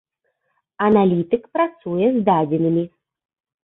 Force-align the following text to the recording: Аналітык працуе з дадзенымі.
Аналітык 0.87 1.47
працуе 1.59 2.05
з 2.19 2.27
дадзенымі. 2.35 2.83